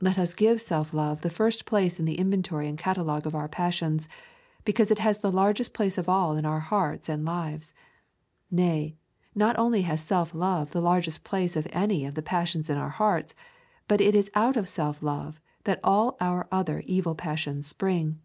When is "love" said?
0.94-1.22, 10.32-10.70, 15.02-15.40